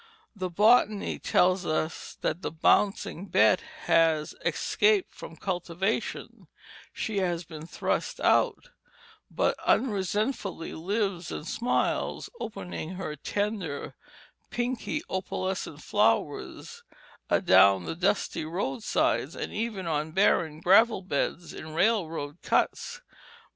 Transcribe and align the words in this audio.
The 0.35 0.49
botany 0.49 1.19
tells 1.19 1.63
us 1.63 2.17
that 2.21 2.41
bouncing 2.59 3.27
bet 3.27 3.61
has 3.85 4.33
"escaped 4.43 5.13
from 5.13 5.35
cultivation" 5.35 6.47
she 6.91 7.19
has 7.19 7.43
been 7.43 7.67
thrust 7.67 8.19
out, 8.19 8.71
but 9.29 9.55
unresentfully 9.59 10.73
lives 10.73 11.31
and 11.31 11.47
smiles; 11.47 12.31
opening 12.39 12.95
her 12.95 13.15
tender 13.15 13.93
pinky 14.49 15.03
opalescent 15.07 15.83
flowers 15.83 16.81
adown 17.29 17.83
the 17.83 17.93
dusty 17.95 18.43
roadsides, 18.43 19.35
and 19.35 19.53
even 19.53 19.85
on 19.85 20.13
barren 20.13 20.61
gravel 20.61 21.03
beds 21.03 21.53
in 21.53 21.75
railroad 21.75 22.41
cuts. 22.41 23.01